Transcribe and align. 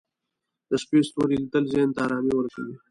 د 0.69 0.71
شپې 0.81 0.99
ستوري 1.07 1.35
لیدل 1.41 1.63
ذهن 1.73 1.89
ته 1.95 1.99
ارامي 2.07 2.33
ورکوي 2.35 2.75